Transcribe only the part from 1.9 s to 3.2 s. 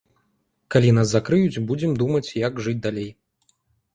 думаць, як жыць далей.